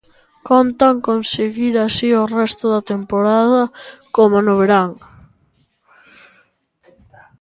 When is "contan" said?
0.49-0.95